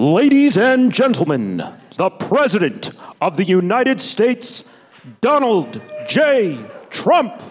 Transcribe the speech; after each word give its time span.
Ladies 0.00 0.56
and 0.56 0.90
gentlemen, 0.90 1.58
the 1.98 2.08
President 2.08 2.88
of 3.20 3.36
the 3.36 3.44
United 3.44 4.00
States, 4.00 4.64
Donald 5.20 5.82
J. 6.08 6.58
Trump. 6.88 7.42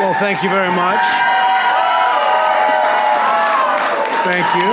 Well, 0.00 0.14
thank 0.14 0.42
you 0.42 0.50
very 0.50 0.74
much. 0.74 0.95
Thank 4.26 4.54
you. 4.56 4.72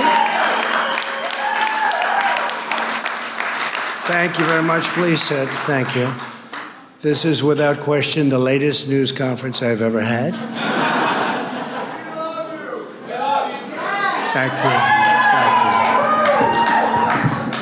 Thank 4.08 4.38
you 4.40 4.44
very 4.46 4.64
much. 4.64 4.82
Please 4.82 5.22
sit. 5.22 5.48
Thank 5.48 5.94
you. 5.94 6.12
This 7.00 7.24
is 7.24 7.40
without 7.40 7.78
question 7.78 8.28
the 8.30 8.38
latest 8.38 8.88
news 8.88 9.12
conference 9.12 9.62
I've 9.62 9.80
ever 9.80 10.00
had. 10.00 10.34
Thank 14.34 14.52
you. 14.52 14.70
Thank 15.38 15.54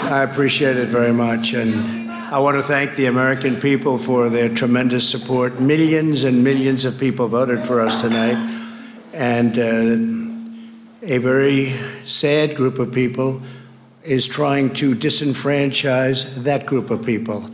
you. 0.00 0.14
I 0.14 0.22
appreciate 0.30 0.78
it 0.78 0.88
very 0.88 1.12
much. 1.12 1.52
And 1.52 2.10
I 2.10 2.38
want 2.38 2.56
to 2.56 2.62
thank 2.62 2.96
the 2.96 3.06
American 3.06 3.60
people 3.60 3.98
for 3.98 4.30
their 4.30 4.48
tremendous 4.48 5.06
support. 5.06 5.60
Millions 5.60 6.24
and 6.24 6.42
millions 6.42 6.86
of 6.86 6.98
people 6.98 7.28
voted 7.28 7.60
for 7.60 7.82
us 7.82 8.00
tonight. 8.00 8.38
And 9.12 9.58
uh, 9.58 10.21
a 11.02 11.18
very 11.18 11.74
sad 12.04 12.54
group 12.54 12.78
of 12.78 12.92
people 12.92 13.42
is 14.04 14.28
trying 14.28 14.72
to 14.72 14.94
disenfranchise 14.94 16.36
that 16.44 16.64
group 16.64 16.90
of 16.90 17.04
people. 17.04 17.50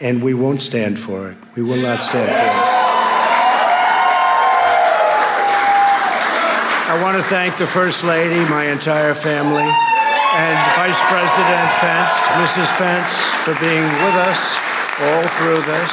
And 0.00 0.22
we 0.22 0.34
won't 0.34 0.62
stand 0.62 0.98
for 0.98 1.30
it. 1.32 1.36
We 1.56 1.64
will 1.64 1.82
not 1.82 2.00
stand 2.00 2.28
for 2.28 2.32
it. 2.32 2.82
I 6.90 7.02
want 7.02 7.16
to 7.16 7.22
thank 7.24 7.56
the 7.58 7.66
First 7.66 8.04
Lady, 8.04 8.48
my 8.48 8.66
entire 8.66 9.14
family, 9.14 9.62
and 9.62 10.58
Vice 10.76 11.00
President 11.10 11.70
Pence, 11.82 12.14
Mrs. 12.38 12.70
Pence, 12.78 13.12
for 13.42 13.54
being 13.58 13.82
with 13.82 14.14
us 14.30 14.58
all 15.00 15.26
through 15.38 15.62
this. 15.72 15.90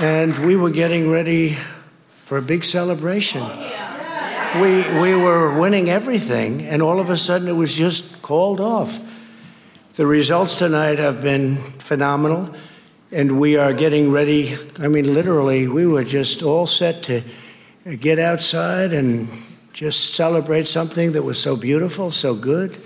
And 0.00 0.46
we 0.46 0.56
were 0.56 0.70
getting 0.70 1.10
ready 1.10 1.56
for 2.24 2.38
a 2.38 2.42
big 2.42 2.64
celebration. 2.64 3.42
We, 4.54 4.82
we 5.00 5.16
were 5.16 5.58
winning 5.58 5.90
everything, 5.90 6.62
and 6.62 6.80
all 6.80 7.00
of 7.00 7.10
a 7.10 7.16
sudden 7.16 7.48
it 7.48 7.54
was 7.54 7.74
just 7.74 8.22
called 8.22 8.60
off. 8.60 9.00
The 9.94 10.06
results 10.06 10.54
tonight 10.54 11.00
have 11.00 11.20
been 11.20 11.56
phenomenal, 11.56 12.54
and 13.10 13.40
we 13.40 13.56
are 13.56 13.72
getting 13.72 14.12
ready. 14.12 14.56
I 14.78 14.86
mean, 14.86 15.12
literally, 15.12 15.66
we 15.66 15.88
were 15.88 16.04
just 16.04 16.44
all 16.44 16.68
set 16.68 17.02
to 17.04 17.24
get 17.98 18.20
outside 18.20 18.92
and 18.92 19.28
just 19.72 20.14
celebrate 20.14 20.68
something 20.68 21.10
that 21.12 21.24
was 21.24 21.42
so 21.42 21.56
beautiful, 21.56 22.12
so 22.12 22.36
good, 22.36 22.78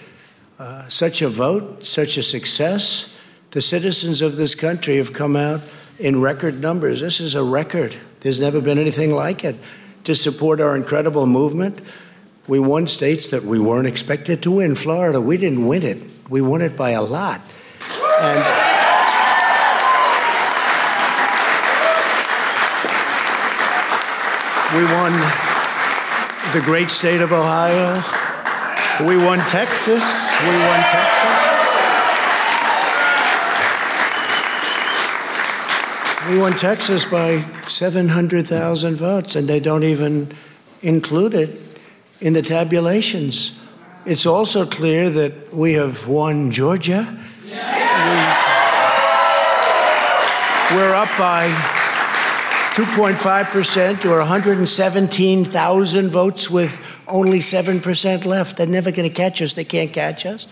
uh, 0.59 0.89
such 0.89 1.21
a 1.21 1.29
vote, 1.29 1.85
such 1.85 2.17
a 2.17 2.23
success. 2.23 3.15
The 3.51 3.61
citizens 3.61 4.23
of 4.23 4.39
this 4.39 4.55
country 4.55 4.97
have 4.97 5.13
come 5.13 5.37
out 5.37 5.61
in 5.99 6.23
record 6.23 6.63
numbers. 6.63 7.01
This 7.01 7.21
is 7.21 7.35
a 7.35 7.43
record. 7.43 7.95
There's 8.21 8.41
never 8.41 8.63
been 8.63 8.79
anything 8.79 9.13
like 9.13 9.45
it 9.45 9.57
to 10.09 10.15
support 10.15 10.59
our 10.59 10.75
incredible 10.75 11.27
movement. 11.27 11.83
We 12.47 12.59
won 12.59 12.87
states 12.87 13.29
that 13.29 13.43
we 13.43 13.59
weren't 13.59 13.87
expected 13.87 14.43
to 14.45 14.53
win. 14.53 14.75
Florida, 14.75 15.21
we 15.21 15.37
didn't 15.37 15.67
win 15.67 15.83
it. 15.83 15.99
We 16.31 16.41
won 16.41 16.63
it 16.63 16.79
by 16.79 16.93
a 16.93 17.03
lot. 17.03 17.43
And 18.23 18.39
we 24.75 24.85
won 24.85 25.13
the 26.55 26.63
great 26.65 26.91
state 26.91 27.21
of 27.21 27.31
Ohio. 27.31 28.03
We 29.07 29.19
won 29.19 29.41
Texas. 29.41 30.33
We 30.41 30.57
won 30.57 30.81
Texas. 30.81 31.58
We 36.29 36.39
won 36.39 36.53
Texas 36.53 37.07
by 37.07 37.41
700,000 37.69 38.97
votes, 38.97 39.35
and 39.35 39.49
they 39.49 39.61
don't 39.61 39.83
even 39.83 40.31
include 40.83 41.33
it 41.33 41.59
in 42.21 42.35
the 42.35 42.43
tabulations. 42.43 43.59
It's 44.05 44.27
also 44.27 44.67
clear 44.67 45.09
that 45.09 45.55
we 45.55 45.73
have 45.73 46.07
won 46.07 46.51
Georgia. 46.51 47.07
We, 47.45 47.51
we're 50.77 50.95
up 50.95 51.09
by 51.19 51.49
2.5% 52.75 54.05
or 54.05 54.19
117,000 54.19 56.09
votes 56.11 56.51
with 56.51 56.79
only 57.09 57.39
7% 57.39 58.25
left. 58.27 58.59
They're 58.59 58.67
never 58.67 58.93
going 58.93 59.09
to 59.09 59.15
catch 59.15 59.41
us. 59.41 59.55
They 59.55 59.65
can't 59.65 59.95
catch 59.95 60.27
us. 60.27 60.47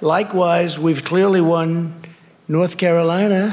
Likewise, 0.00 0.76
we've 0.76 1.04
clearly 1.04 1.40
won 1.40 1.94
North 2.48 2.78
Carolina, 2.78 3.52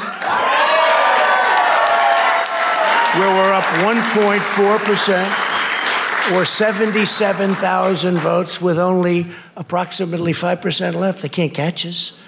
where 3.17 3.33
we're 3.33 3.53
up 3.53 3.63
1.4% 3.63 6.35
or 6.35 6.43
77,000 6.43 8.17
votes 8.17 8.61
with 8.61 8.77
only 8.77 9.27
approximately 9.55 10.33
5% 10.33 10.95
left. 10.95 11.21
They 11.21 11.29
can't 11.29 11.53
catch 11.53 11.85
us. 11.85 12.21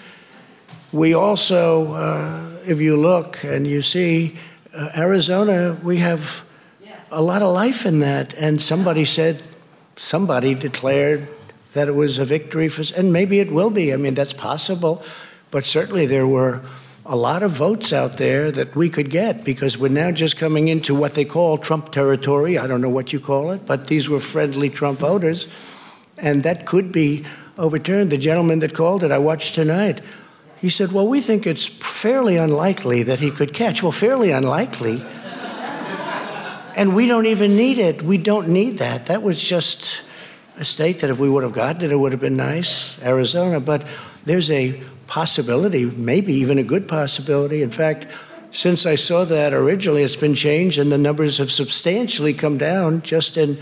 We 0.93 1.13
also, 1.13 1.91
uh, 1.93 2.57
if 2.69 2.79
you 2.79 2.95
look 2.95 3.43
and 3.43 3.67
you 3.67 3.81
see, 3.81 4.37
uh, 4.73 4.91
Arizona, 4.97 5.77
we 5.83 5.97
have 5.97 6.45
a 7.11 7.21
lot 7.21 7.41
of 7.41 7.53
life 7.53 7.85
in 7.85 7.99
that. 7.99 8.33
And 8.35 8.61
somebody 8.61 9.03
said, 9.03 9.45
somebody 9.97 10.55
declared 10.55 11.27
that 11.73 11.89
it 11.89 11.95
was 11.95 12.17
a 12.17 12.23
victory 12.23 12.69
for, 12.69 12.85
and 12.97 13.11
maybe 13.11 13.39
it 13.39 13.51
will 13.51 13.71
be. 13.71 13.91
I 13.93 13.97
mean, 13.97 14.13
that's 14.13 14.33
possible. 14.33 15.03
But 15.51 15.65
certainly 15.65 16.05
there 16.05 16.27
were 16.27 16.61
a 17.07 17.15
lot 17.15 17.41
of 17.41 17.51
votes 17.51 17.93
out 17.93 18.17
there 18.17 18.51
that 18.51 18.75
we 18.75 18.89
could 18.89 19.09
get 19.09 19.45
because 19.45 19.77
we're 19.77 19.87
now 19.87 20.11
just 20.11 20.37
coming 20.37 20.67
into 20.67 20.93
what 20.93 21.13
they 21.13 21.23
call 21.23 21.57
Trump 21.57 21.91
territory. 21.91 22.57
I 22.57 22.67
don't 22.67 22.81
know 22.81 22.89
what 22.89 23.13
you 23.13 23.19
call 23.21 23.51
it, 23.51 23.65
but 23.65 23.87
these 23.87 24.09
were 24.09 24.19
friendly 24.19 24.69
Trump 24.69 24.99
voters. 24.99 25.47
And 26.17 26.43
that 26.43 26.65
could 26.65 26.91
be 26.91 27.25
overturned. 27.57 28.11
The 28.11 28.17
gentleman 28.17 28.59
that 28.59 28.73
called 28.73 29.03
it, 29.03 29.11
I 29.11 29.19
watched 29.19 29.55
tonight. 29.55 30.01
He 30.59 30.69
said, 30.69 30.91
Well, 30.91 31.07
we 31.07 31.21
think 31.21 31.47
it's 31.47 31.65
fairly 31.65 32.35
unlikely 32.35 33.03
that 33.03 33.19
he 33.19 33.31
could 33.31 33.53
catch. 33.53 33.81
Well, 33.81 33.93
fairly 33.93 34.31
unlikely. 34.31 35.01
and 36.75 36.93
we 36.93 37.07
don't 37.07 37.27
even 37.27 37.55
need 37.55 37.77
it. 37.77 38.01
We 38.01 38.17
don't 38.17 38.49
need 38.49 38.79
that. 38.79 39.05
That 39.05 39.23
was 39.23 39.41
just 39.41 40.01
a 40.57 40.65
state 40.65 40.99
that 40.99 41.09
if 41.09 41.19
we 41.19 41.29
would 41.29 41.43
have 41.43 41.53
gotten 41.53 41.85
it, 41.85 41.91
it 41.91 41.97
would 41.97 42.11
have 42.11 42.21
been 42.21 42.35
nice, 42.35 43.01
Arizona. 43.01 43.61
But 43.61 43.85
there's 44.25 44.51
a 44.51 44.81
possibility, 45.07 45.85
maybe 45.85 46.33
even 46.33 46.57
a 46.57 46.63
good 46.63 46.87
possibility. 46.87 47.63
In 47.63 47.71
fact, 47.71 48.07
since 48.51 48.85
I 48.85 48.95
saw 48.95 49.25
that 49.25 49.53
originally, 49.53 50.03
it's 50.03 50.15
been 50.15 50.35
changed 50.35 50.77
and 50.79 50.91
the 50.91 50.97
numbers 50.97 51.37
have 51.37 51.51
substantially 51.51 52.33
come 52.33 52.57
down 52.57 53.01
just 53.01 53.37
in 53.37 53.57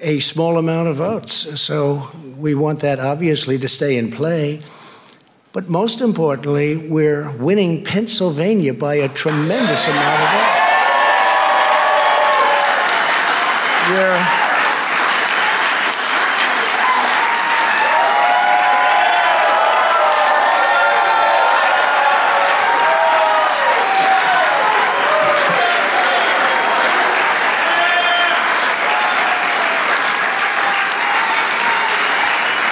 a 0.00 0.20
small 0.20 0.58
amount 0.58 0.88
of 0.88 0.96
votes. 0.96 1.60
So 1.60 2.10
we 2.36 2.54
want 2.54 2.80
that 2.80 2.98
obviously 2.98 3.58
to 3.58 3.68
stay 3.68 3.96
in 3.96 4.10
play. 4.10 4.60
But 5.52 5.68
most 5.68 6.00
importantly, 6.00 6.88
we're 6.88 7.30
winning 7.36 7.84
Pennsylvania 7.84 8.74
by 8.74 8.96
a 8.96 9.08
tremendous 9.08 9.86
amount 9.86 10.22
of 10.22 10.28
votes. 10.28 10.60
We're 13.90 14.44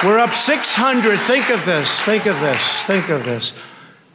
We're 0.05 0.19
up 0.32 0.38
600. 0.38 1.20
Think 1.20 1.50
of 1.50 1.64
this. 1.67 2.02
Think 2.02 2.25
of 2.25 2.40
this. 2.40 2.82
Think 2.84 3.11
of 3.11 3.26
this. 3.26 3.52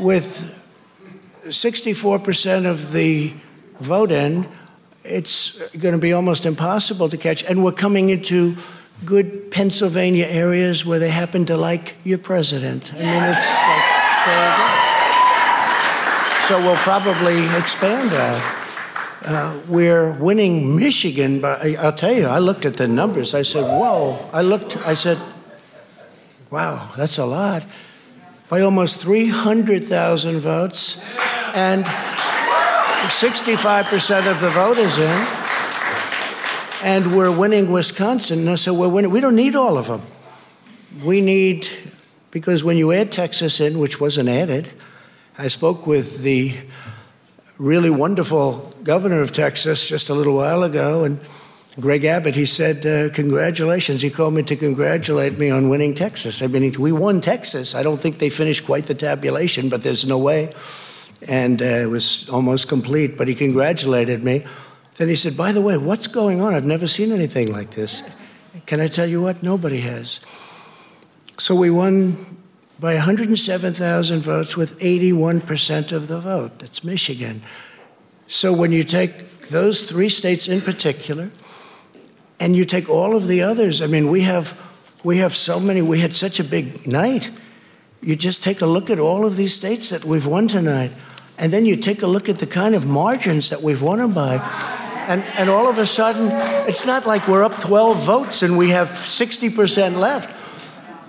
With 0.00 0.58
64% 1.44 2.66
of 2.66 2.92
the 2.92 3.32
vote 3.78 4.10
in, 4.10 4.48
it's 5.04 5.64
going 5.76 5.94
to 5.94 6.00
be 6.00 6.12
almost 6.12 6.44
impossible 6.44 7.08
to 7.08 7.16
catch. 7.16 7.44
And 7.44 7.62
we're 7.62 7.70
coming 7.70 8.08
into 8.08 8.56
good 9.04 9.50
Pennsylvania 9.50 10.26
areas 10.26 10.86
where 10.86 10.98
they 10.98 11.10
happen 11.10 11.44
to 11.46 11.56
like 11.56 11.94
your 12.04 12.18
president. 12.18 12.92
I 12.94 12.98
mean, 12.98 13.22
it's 13.22 13.50
like. 13.50 13.82
So 16.48 16.58
we'll 16.60 16.76
probably 16.76 17.44
expand 17.56 18.10
that. 18.10 18.62
Uh, 19.26 19.58
we're 19.68 20.12
winning 20.12 20.76
Michigan, 20.76 21.40
but 21.40 21.64
I'll 21.78 21.92
tell 21.92 22.12
you, 22.12 22.26
I 22.26 22.38
looked 22.38 22.64
at 22.64 22.76
the 22.76 22.86
numbers. 22.86 23.34
I 23.34 23.42
said, 23.42 23.62
whoa. 23.62 24.16
I 24.32 24.42
looked, 24.42 24.76
I 24.86 24.94
said, 24.94 25.18
wow, 26.50 26.88
that's 26.96 27.18
a 27.18 27.26
lot. 27.26 27.64
By 28.48 28.60
almost 28.60 28.98
300,000 28.98 30.38
votes. 30.38 31.04
And 31.56 31.84
65% 31.84 34.30
of 34.30 34.40
the 34.40 34.50
vote 34.50 34.78
is 34.78 34.98
in. 34.98 35.45
And 36.82 37.16
we're 37.16 37.36
winning 37.36 37.72
Wisconsin. 37.72 38.56
So 38.56 38.74
we're 38.74 38.88
winning. 38.88 39.10
We 39.10 39.20
don't 39.20 39.36
need 39.36 39.56
all 39.56 39.78
of 39.78 39.86
them. 39.86 40.02
We 41.04 41.20
need, 41.20 41.68
because 42.30 42.62
when 42.62 42.76
you 42.76 42.92
add 42.92 43.12
Texas 43.12 43.60
in, 43.60 43.78
which 43.78 44.00
wasn't 44.00 44.28
added, 44.28 44.70
I 45.38 45.48
spoke 45.48 45.86
with 45.86 46.22
the 46.22 46.54
really 47.58 47.90
wonderful 47.90 48.74
governor 48.82 49.22
of 49.22 49.32
Texas 49.32 49.88
just 49.88 50.10
a 50.10 50.14
little 50.14 50.36
while 50.36 50.62
ago, 50.62 51.04
and 51.04 51.20
Greg 51.78 52.04
Abbott, 52.04 52.34
he 52.34 52.46
said, 52.46 52.86
uh, 52.86 53.12
Congratulations. 53.14 54.00
He 54.00 54.10
called 54.10 54.34
me 54.34 54.42
to 54.44 54.56
congratulate 54.56 55.38
me 55.38 55.50
on 55.50 55.68
winning 55.68 55.94
Texas. 55.94 56.42
I 56.42 56.46
mean, 56.46 56.72
we 56.80 56.92
won 56.92 57.20
Texas. 57.20 57.74
I 57.74 57.82
don't 57.82 58.00
think 58.00 58.18
they 58.18 58.30
finished 58.30 58.64
quite 58.64 58.84
the 58.84 58.94
tabulation, 58.94 59.68
but 59.68 59.82
there's 59.82 60.06
no 60.06 60.18
way 60.18 60.52
and 61.28 61.62
uh, 61.62 61.64
it 61.64 61.88
was 61.88 62.28
almost 62.28 62.68
complete. 62.68 63.16
But 63.16 63.28
he 63.28 63.34
congratulated 63.34 64.22
me. 64.22 64.44
Then 64.98 65.08
he 65.08 65.16
said, 65.16 65.36
By 65.36 65.52
the 65.52 65.60
way, 65.60 65.76
what's 65.76 66.06
going 66.06 66.40
on? 66.40 66.54
I've 66.54 66.64
never 66.64 66.88
seen 66.88 67.12
anything 67.12 67.52
like 67.52 67.72
this. 67.72 68.02
Can 68.66 68.80
I 68.80 68.88
tell 68.88 69.06
you 69.06 69.22
what? 69.22 69.42
Nobody 69.42 69.80
has. 69.80 70.20
So 71.38 71.54
we 71.54 71.70
won 71.70 72.38
by 72.80 72.94
107,000 72.94 74.20
votes 74.20 74.56
with 74.56 74.78
81% 74.80 75.92
of 75.92 76.08
the 76.08 76.20
vote. 76.20 76.58
That's 76.58 76.82
Michigan. 76.82 77.42
So 78.26 78.52
when 78.52 78.72
you 78.72 78.84
take 78.84 79.48
those 79.48 79.88
three 79.88 80.08
states 80.08 80.48
in 80.48 80.60
particular, 80.60 81.30
and 82.38 82.54
you 82.54 82.64
take 82.64 82.88
all 82.88 83.16
of 83.16 83.28
the 83.28 83.42
others, 83.42 83.80
I 83.80 83.86
mean, 83.86 84.08
we 84.08 84.22
have 84.22 84.62
we 85.04 85.18
have 85.18 85.34
so 85.34 85.60
many. 85.60 85.82
We 85.82 86.00
had 86.00 86.14
such 86.14 86.40
a 86.40 86.44
big 86.44 86.86
night. 86.86 87.30
You 88.02 88.16
just 88.16 88.42
take 88.42 88.60
a 88.60 88.66
look 88.66 88.90
at 88.90 88.98
all 88.98 89.24
of 89.24 89.36
these 89.36 89.54
states 89.54 89.90
that 89.90 90.04
we've 90.04 90.26
won 90.26 90.48
tonight. 90.48 90.90
And 91.38 91.52
then 91.52 91.64
you 91.64 91.76
take 91.76 92.02
a 92.02 92.06
look 92.06 92.28
at 92.28 92.38
the 92.38 92.46
kind 92.46 92.74
of 92.74 92.86
margins 92.86 93.50
that 93.50 93.62
we've 93.62 93.80
won 93.80 93.98
them 93.98 94.12
by. 94.12 94.38
And, 95.08 95.22
and 95.38 95.48
all 95.48 95.68
of 95.68 95.78
a 95.78 95.86
sudden, 95.86 96.30
it's 96.68 96.84
not 96.84 97.06
like 97.06 97.28
we're 97.28 97.44
up 97.44 97.60
12 97.60 98.04
votes 98.04 98.42
and 98.42 98.58
we 98.58 98.70
have 98.70 98.88
60% 98.88 99.96
left. 99.96 100.34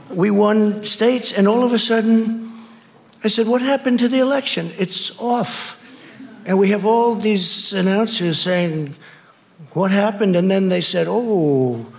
We 0.09 0.31
won 0.31 0.83
states, 0.85 1.33
and 1.33 1.47
all 1.47 1.63
of 1.63 1.73
a 1.73 1.79
sudden, 1.79 2.51
I 3.23 3.27
said, 3.27 3.47
What 3.47 3.61
happened 3.61 3.99
to 3.99 4.07
the 4.07 4.19
election? 4.19 4.69
It's 4.77 5.19
off. 5.19 5.83
And 6.45 6.57
we 6.57 6.69
have 6.69 6.85
all 6.85 7.15
these 7.15 7.73
announcers 7.73 8.39
saying, 8.39 8.95
What 9.73 9.91
happened? 9.91 10.35
And 10.35 10.49
then 10.49 10.69
they 10.69 10.81
said, 10.81 11.07
Oh, 11.09 11.91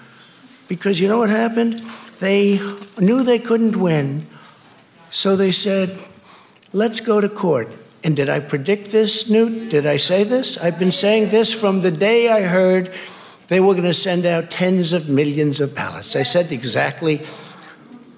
because 0.69 1.01
you 1.01 1.09
know 1.09 1.19
what 1.19 1.31
happened? 1.31 1.83
They 2.21 2.61
knew 2.99 3.23
they 3.23 3.39
couldn't 3.39 3.77
win. 3.77 4.27
So 5.11 5.37
they 5.37 5.53
said, 5.53 5.99
Let's 6.73 7.01
go 7.01 7.21
to 7.21 7.29
court. 7.29 7.69
And 8.09 8.17
did 8.17 8.31
I 8.31 8.41
predict 8.41 8.91
this, 8.91 9.29
Newt? 9.29 9.69
Did 9.69 9.85
I 9.85 9.99
say 9.99 10.25
this? 10.25 10.57
I've 10.57 10.79
been 10.79 10.93
saying 10.93 11.29
this 11.29 11.53
from 11.53 11.83
the 11.83 11.91
day 11.91 12.31
I 12.31 12.41
heard 12.41 12.91
they 13.49 13.61
were 13.61 13.75
going 13.75 13.85
to 13.85 13.93
send 13.93 14.25
out 14.25 14.51
tens 14.51 14.95
of 14.95 15.11
millions 15.11 15.61
of 15.61 15.75
ballots. 15.75 16.17
I 16.17 16.23
said 16.23 16.51
exactly 16.51 17.21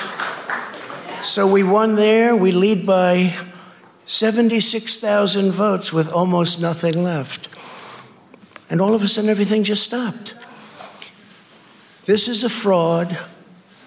so 1.21 1.45
we 1.51 1.63
won 1.63 1.95
there. 1.97 2.33
We 2.37 2.53
lead 2.53 2.85
by 2.85 3.35
76,000 4.05 5.51
votes 5.51 5.91
with 5.91 6.13
almost 6.13 6.61
nothing 6.61 7.03
left. 7.03 7.49
And 8.69 8.79
all 8.79 8.93
of 8.93 9.01
a 9.01 9.09
sudden, 9.09 9.29
everything 9.29 9.63
just 9.63 9.83
stopped. 9.83 10.35
This 12.05 12.29
is 12.29 12.45
a 12.45 12.49
fraud 12.49 13.19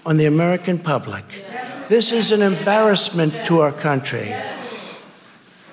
on 0.05 0.17
the 0.17 0.27
American 0.27 0.79
public. 0.79 1.45
This 1.89 2.13
is 2.13 2.33
an 2.33 2.43
embarrassment 2.43 3.47
to 3.47 3.61
our 3.61 3.73
country. 3.73 4.35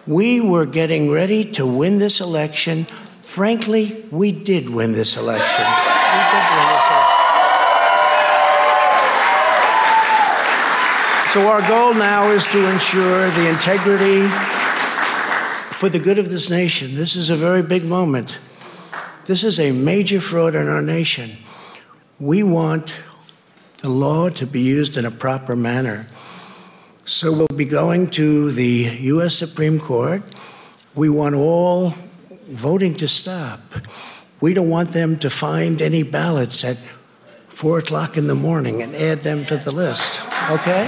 We 0.05 0.41
were 0.41 0.65
getting 0.65 1.11
ready 1.11 1.51
to 1.53 1.65
win 1.65 1.97
this 1.97 2.19
election. 2.19 2.85
Frankly, 3.21 4.05
we 4.11 4.31
did 4.31 4.69
win 4.69 4.91
this 4.91 5.17
election. 5.17 5.65
We 5.65 6.21
did 6.33 6.45
win 6.55 6.67
this 6.73 6.85
election. 6.89 7.29
So, 11.31 11.47
our 11.47 11.61
goal 11.67 11.93
now 11.93 12.31
is 12.31 12.47
to 12.47 12.69
ensure 12.69 13.29
the 13.29 13.49
integrity 13.49 14.27
for 15.73 15.87
the 15.87 15.99
good 15.99 16.17
of 16.17 16.29
this 16.29 16.49
nation. 16.49 16.95
This 16.95 17.15
is 17.15 17.29
a 17.29 17.35
very 17.35 17.61
big 17.61 17.85
moment. 17.85 18.39
This 19.25 19.43
is 19.43 19.59
a 19.59 19.71
major 19.71 20.19
fraud 20.19 20.55
in 20.55 20.67
our 20.67 20.81
nation. 20.81 21.29
We 22.19 22.41
want 22.41 22.95
the 23.81 23.89
law 23.89 24.29
to 24.29 24.45
be 24.45 24.61
used 24.61 24.97
in 24.97 25.05
a 25.05 25.11
proper 25.11 25.55
manner. 25.55 26.07
So 27.05 27.31
we'll 27.31 27.47
be 27.47 27.65
going 27.65 28.09
to 28.11 28.51
the 28.51 28.89
U.S. 29.01 29.35
Supreme 29.35 29.79
Court. 29.79 30.21
We 30.95 31.09
want 31.09 31.35
all 31.35 31.93
voting 32.47 32.95
to 32.95 33.07
stop. 33.07 33.61
We 34.41 34.53
don't 34.53 34.69
want 34.69 34.89
them 34.89 35.17
to 35.19 35.29
find 35.29 35.81
any 35.81 36.03
ballots 36.03 36.63
at 36.63 36.77
four 37.47 37.79
o'clock 37.79 38.17
in 38.17 38.27
the 38.27 38.35
morning 38.35 38.81
and 38.81 38.93
add 38.95 39.19
them 39.19 39.45
to 39.45 39.57
the 39.57 39.71
list. 39.71 40.21
Okay? 40.49 40.87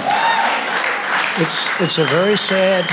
It's 1.37 1.81
it's 1.81 1.97
a 1.97 2.05
very 2.05 2.37
sad 2.37 2.85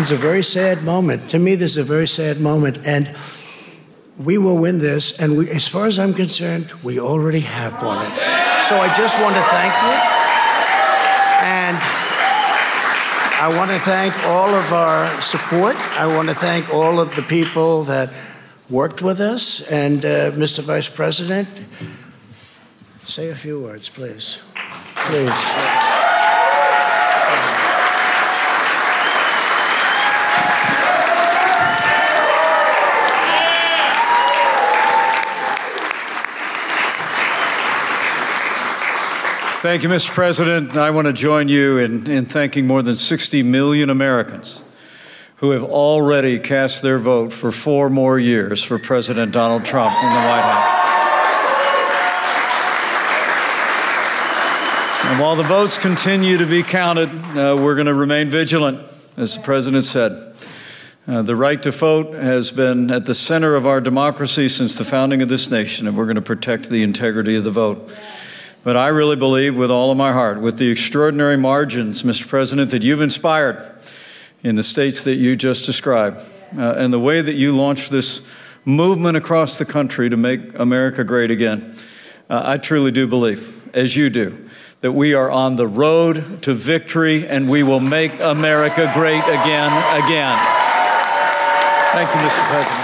it's 0.00 0.10
a 0.10 0.16
very 0.16 0.42
sad 0.42 0.82
moment. 0.84 1.30
To 1.30 1.38
me, 1.38 1.54
this 1.54 1.76
is 1.76 1.76
a 1.76 1.84
very 1.84 2.08
sad 2.08 2.40
moment, 2.40 2.86
and 2.86 3.14
we 4.18 4.38
will 4.38 4.56
win 4.56 4.78
this. 4.78 5.20
And 5.20 5.36
we, 5.36 5.50
as 5.50 5.68
far 5.68 5.86
as 5.86 5.98
I'm 5.98 6.14
concerned, 6.14 6.72
we 6.82 6.98
already 6.98 7.40
have 7.40 7.82
won 7.82 8.06
it. 8.06 8.41
So 8.72 8.78
I 8.78 8.88
just 8.96 9.20
want 9.20 9.34
to 9.36 9.42
thank 9.42 9.74
you. 9.84 9.94
And 11.44 11.76
I 13.38 13.54
want 13.54 13.70
to 13.70 13.78
thank 13.80 14.18
all 14.24 14.48
of 14.48 14.72
our 14.72 15.20
support. 15.20 15.76
I 16.00 16.06
want 16.06 16.30
to 16.30 16.34
thank 16.34 16.72
all 16.72 16.98
of 16.98 17.14
the 17.14 17.20
people 17.20 17.84
that 17.84 18.10
worked 18.70 19.02
with 19.02 19.20
us. 19.20 19.70
And 19.70 20.02
uh, 20.02 20.30
Mr. 20.30 20.60
Vice 20.60 20.88
President, 20.88 21.48
say 23.04 23.28
a 23.28 23.34
few 23.34 23.60
words, 23.60 23.90
please. 23.90 24.38
Please. 24.94 25.91
Thank 39.62 39.84
you, 39.84 39.88
Mr. 39.88 40.10
President. 40.10 40.76
I 40.76 40.90
want 40.90 41.06
to 41.06 41.12
join 41.12 41.46
you 41.46 41.78
in, 41.78 42.10
in 42.10 42.26
thanking 42.26 42.66
more 42.66 42.82
than 42.82 42.96
60 42.96 43.44
million 43.44 43.90
Americans 43.90 44.64
who 45.36 45.52
have 45.52 45.62
already 45.62 46.40
cast 46.40 46.82
their 46.82 46.98
vote 46.98 47.32
for 47.32 47.52
four 47.52 47.88
more 47.88 48.18
years 48.18 48.60
for 48.64 48.76
President 48.80 49.30
Donald 49.30 49.64
Trump 49.64 49.94
in 49.94 50.08
the 50.08 50.16
White 50.16 50.42
House. 50.42 50.80
And 55.12 55.20
while 55.20 55.36
the 55.36 55.44
votes 55.44 55.78
continue 55.78 56.38
to 56.38 56.46
be 56.46 56.64
counted, 56.64 57.10
uh, 57.38 57.56
we're 57.56 57.76
going 57.76 57.86
to 57.86 57.94
remain 57.94 58.30
vigilant, 58.30 58.84
as 59.16 59.36
the 59.36 59.44
President 59.44 59.84
said. 59.84 60.34
Uh, 61.06 61.22
the 61.22 61.36
right 61.36 61.62
to 61.62 61.70
vote 61.70 62.14
has 62.14 62.50
been 62.50 62.90
at 62.90 63.06
the 63.06 63.14
center 63.14 63.54
of 63.54 63.68
our 63.68 63.80
democracy 63.80 64.48
since 64.48 64.76
the 64.76 64.84
founding 64.84 65.22
of 65.22 65.28
this 65.28 65.52
nation, 65.52 65.86
and 65.86 65.96
we're 65.96 66.06
going 66.06 66.16
to 66.16 66.20
protect 66.20 66.68
the 66.68 66.82
integrity 66.82 67.36
of 67.36 67.44
the 67.44 67.52
vote. 67.52 67.88
But 68.64 68.76
I 68.76 68.88
really 68.88 69.16
believe 69.16 69.56
with 69.56 69.70
all 69.72 69.90
of 69.90 69.96
my 69.96 70.12
heart, 70.12 70.40
with 70.40 70.58
the 70.58 70.70
extraordinary 70.70 71.36
margins, 71.36 72.04
Mr. 72.04 72.28
President, 72.28 72.70
that 72.70 72.82
you've 72.82 73.02
inspired 73.02 73.76
in 74.44 74.54
the 74.54 74.62
states 74.62 75.02
that 75.04 75.16
you 75.16 75.34
just 75.34 75.64
described, 75.64 76.18
uh, 76.56 76.74
and 76.76 76.92
the 76.92 77.00
way 77.00 77.20
that 77.20 77.34
you 77.34 77.56
launched 77.56 77.90
this 77.90 78.24
movement 78.64 79.16
across 79.16 79.58
the 79.58 79.64
country 79.64 80.08
to 80.08 80.16
make 80.16 80.56
America 80.58 81.02
great 81.02 81.30
again. 81.30 81.74
Uh, 82.30 82.42
I 82.44 82.56
truly 82.56 82.92
do 82.92 83.08
believe, 83.08 83.70
as 83.74 83.96
you 83.96 84.10
do, 84.10 84.48
that 84.80 84.92
we 84.92 85.14
are 85.14 85.30
on 85.30 85.56
the 85.56 85.66
road 85.66 86.42
to 86.42 86.54
victory 86.54 87.26
and 87.26 87.48
we 87.48 87.64
will 87.64 87.80
make 87.80 88.12
America 88.20 88.90
great 88.94 89.24
again, 89.24 89.72
again. 90.04 90.38
Thank 91.92 92.08
you, 92.14 92.20
Mr. 92.20 92.48
President. 92.48 92.81